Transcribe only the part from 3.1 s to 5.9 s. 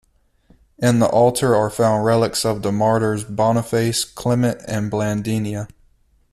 Boniface, Clement and Blandinia.